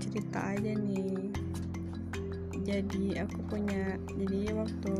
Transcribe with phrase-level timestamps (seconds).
[0.00, 1.28] cerita aja nih.
[2.64, 4.94] Jadi aku punya jadi waktu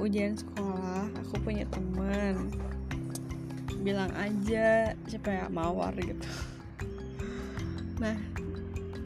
[0.00, 2.52] ujian sekolah aku punya temen.
[3.84, 5.44] Bilang aja siapa ya?
[5.52, 6.28] Mawar gitu.
[8.00, 8.16] Nah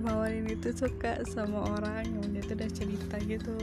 [0.01, 3.59] mawar ini tuh suka sama orang yang dia tuh udah cerita gitu.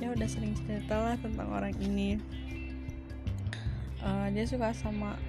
[0.00, 2.20] Ya udah sering cerita lah tentang orang ini.
[4.00, 5.20] Uh, dia suka sama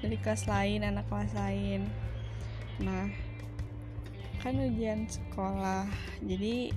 [0.00, 1.84] dari kelas lain anak kelas lain.
[2.80, 3.27] Nah
[4.40, 5.86] kan ujian sekolah.
[6.22, 6.70] Jadi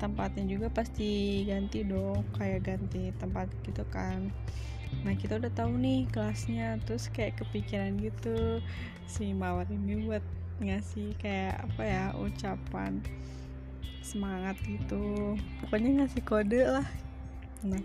[0.00, 2.24] tempatnya juga pasti ganti dong.
[2.34, 4.32] Kayak ganti tempat gitu kan.
[5.06, 6.80] Nah kita udah tahu nih kelasnya.
[6.86, 8.62] Terus kayak kepikiran gitu.
[9.06, 10.22] Si mawar ini buat
[10.60, 13.00] ngasih kayak apa ya ucapan
[14.00, 15.36] semangat gitu.
[15.64, 16.88] Pokoknya ngasih kode lah.
[17.66, 17.82] Nah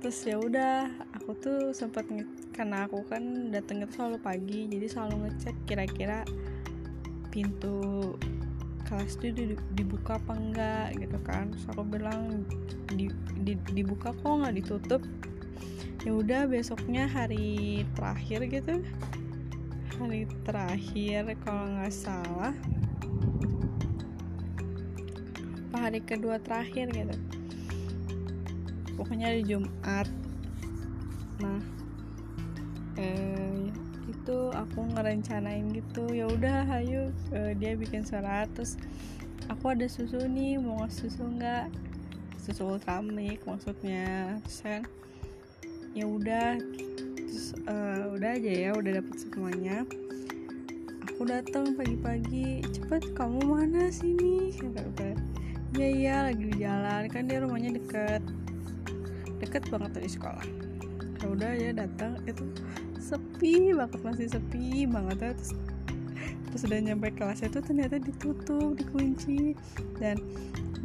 [0.00, 0.90] terus ya udah.
[1.22, 2.04] Aku tuh sempat
[2.52, 4.68] karena aku kan datangnya selalu pagi.
[4.68, 6.26] Jadi selalu ngecek kira-kira
[7.34, 8.14] pintu
[8.86, 11.50] kelas itu dibuka apa enggak gitu kan.
[11.50, 12.46] Terus aku bilang
[12.94, 13.10] di,
[13.42, 15.02] di, dibuka kok nggak ditutup?
[16.06, 18.86] Ya udah besoknya hari terakhir gitu.
[19.98, 22.54] Hari terakhir kalau nggak salah.
[25.74, 27.16] Apa hari kedua terakhir gitu.
[28.94, 30.06] Pokoknya hari Jumat.
[31.42, 31.58] Nah
[32.94, 33.74] eh
[34.04, 38.76] itu aku ngerencanain gitu ya udah ayo uh, dia bikin surat terus
[39.48, 41.72] aku ada susu nih mau susu nggak?
[42.40, 44.82] Susu ultramilk maksudnya terus kan
[45.96, 46.60] ya udah
[47.16, 49.76] terus uh, udah aja ya udah dapet semuanya.
[51.14, 54.50] Aku datang pagi-pagi cepet kamu mana sini?
[54.50, 55.14] Kata
[55.78, 58.22] iya iya lagi di jalan kan dia rumahnya deket.
[59.38, 60.46] Deket banget dari sekolah.
[61.22, 62.44] Ya udah ya datang itu
[63.34, 65.30] sepi banget masih sepi banget ya.
[65.34, 65.52] Terus
[66.46, 69.58] terus udah nyampe kelas itu ternyata ditutup dikunci.
[69.98, 70.22] Dan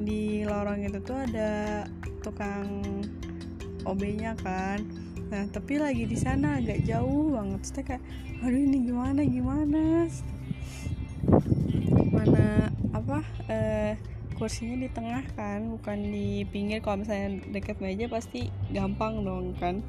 [0.02, 1.86] di lorong itu tuh ada
[2.26, 2.82] tukang
[3.86, 4.82] OB-nya kan.
[5.30, 7.62] Nah tapi lagi di sana agak jauh banget.
[7.70, 8.04] Terus kayak
[8.42, 9.84] aduh ini gimana gimana?
[12.10, 13.94] Mana apa eh,
[14.42, 16.82] kursinya di tengah kan bukan di pinggir.
[16.82, 19.86] Kalau misalnya deket meja pasti gampang dong kan.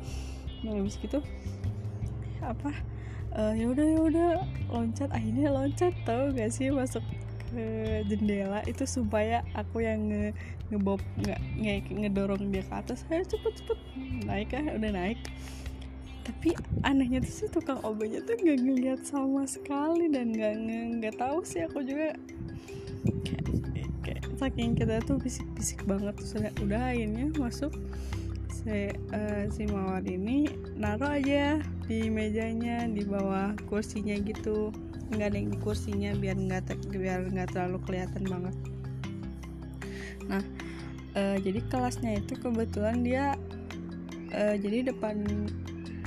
[0.61, 1.25] Nah habis gitu
[2.43, 2.73] apa
[3.37, 4.31] uh, ya udah ya udah
[4.71, 7.03] loncat akhirnya loncat tau gak sih masuk
[7.51, 7.67] ke
[8.07, 8.63] jendela.
[8.65, 10.25] Itu supaya aku yang nge
[10.71, 13.79] ngebob nggak nge, ngedorong dia ke atas ayo cepet cepet.
[14.27, 15.19] Naik ya udah naik.
[16.23, 16.55] Tapi
[16.87, 20.55] anehnya tuh sih tukang obatnya tuh nggak ngeliat sama sekali dan nggak
[21.03, 22.15] nggak tahu sih aku juga
[24.07, 26.15] kayak, saking kita tuh bisik-bisik banget.
[26.23, 27.75] Terus udah akhirnya masuk
[28.47, 30.47] si, uh, si mawar ini
[30.79, 31.59] naruh aja
[31.91, 34.71] di mejanya di bawah kursinya gitu.
[35.11, 38.55] Nggak ada yang di kursinya biar nggak biar nggak terlalu kelihatan banget.
[40.31, 40.43] Nah
[41.19, 43.35] uh, jadi kelasnya itu kebetulan dia
[44.31, 45.27] uh, jadi depan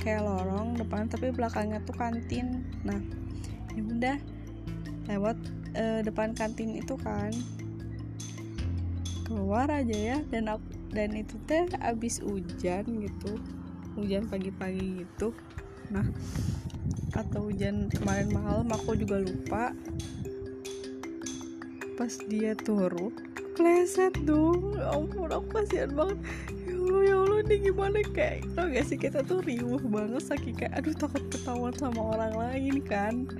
[0.00, 2.64] kayak lorong depan tapi belakangnya tuh kantin.
[2.80, 3.04] Nah
[3.76, 4.16] ya udah
[5.12, 5.36] lewat
[5.76, 7.28] uh, depan kantin itu kan.
[9.28, 10.48] Keluar aja ya dan
[10.96, 13.36] dan itu teh abis hujan gitu.
[14.00, 15.36] Hujan pagi-pagi gitu
[15.92, 16.06] nah
[17.14, 19.70] atau hujan kemarin malam aku juga lupa.
[21.94, 23.14] Pas dia turun
[23.54, 24.74] kleset dong.
[24.74, 26.18] Ya ampun aku kasihan banget.
[26.66, 27.98] Ya Allah ya Allah ini gimana?
[28.10, 32.34] Kayak tau gak sih kita tuh riuh banget saking kayak aduh takut ketahuan sama orang
[32.34, 33.30] lain kan?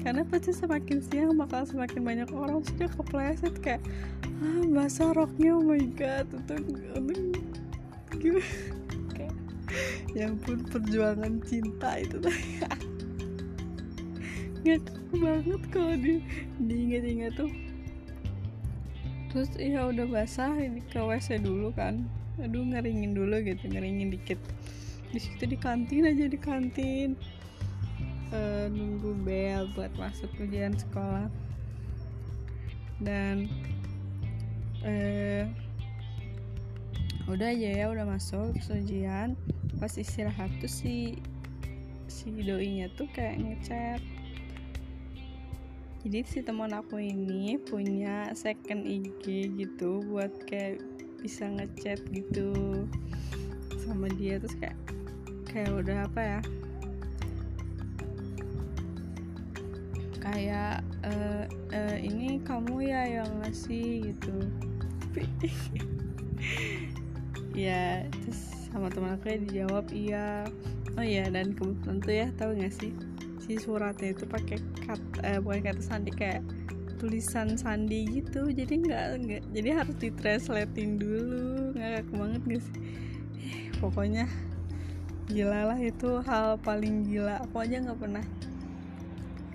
[0.00, 3.84] Karena pasti semakin siang bakal semakin banyak orang sudah kepleset kayak
[4.40, 6.24] ah basah roknya oh my god.
[6.32, 6.56] Itu
[8.16, 8.48] gimana
[10.16, 12.18] ya ampun perjuangan cinta itu
[14.60, 14.84] nggak
[15.16, 16.20] banget kalau di
[16.60, 17.50] diinget-inget tuh.
[19.30, 22.06] Terus ya udah basah ini ke WC dulu kan.
[22.42, 24.38] Aduh ngeringin dulu gitu ngeringin dikit.
[25.10, 27.16] Di situ di kantin aja di kantin.
[28.30, 31.26] Uh, nunggu bel buat masuk ujian sekolah.
[33.00, 33.50] Dan
[34.84, 35.48] uh,
[37.30, 39.38] udah aja ya udah masuk ujian.
[39.78, 41.22] Pas istirahat tuh si
[42.10, 44.02] si doinya tuh kayak ngechat.
[46.02, 50.82] Jadi si teman aku ini punya second IG gitu buat kayak
[51.22, 52.50] bisa ngechat gitu
[53.78, 54.42] sama dia.
[54.42, 54.78] Terus kayak
[55.46, 56.40] kayak udah apa ya?
[60.18, 64.36] Kayak uh, uh, ini kamu ya yang ngasih gitu
[67.60, 68.40] ya terus
[68.70, 70.28] sama teman aku ya dijawab iya.
[70.98, 72.92] Oh iya dan kebetulan tuh ya tahu nggak sih?
[73.44, 76.42] Si suratnya itu pakai kat eh, bukan kata sandi kayak
[76.98, 78.48] tulisan sandi gitu.
[78.50, 81.76] Jadi nggak nggak jadi harus ditranslatein dulu.
[81.76, 82.66] Nggak banget guys
[83.80, 84.28] pokoknya
[85.30, 87.42] gila lah itu hal paling gila.
[87.48, 88.24] Aku aja nggak pernah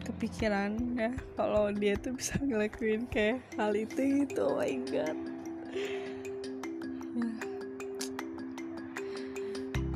[0.05, 4.45] kepikiran ya kalau dia tuh bisa ngelakuin kayak hal itu gitu.
[4.45, 5.17] Oh my god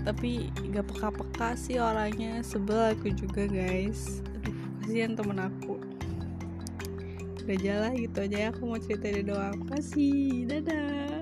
[0.10, 2.42] tapi gak peka-peka sih orangnya.
[2.42, 4.26] Sebel aku juga guys.
[4.42, 5.78] Aduh kasihan temen aku.
[7.46, 8.48] Udah jalan gitu aja ya.
[8.50, 9.62] Aku mau cerita di doang.
[9.70, 11.19] Kasih dadah